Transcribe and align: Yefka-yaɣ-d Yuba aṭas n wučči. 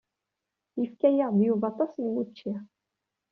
Yefka-yaɣ-d 0.79 1.39
Yuba 1.47 1.65
aṭas 1.71 1.93
n 1.97 2.05
wučči. 2.13 2.53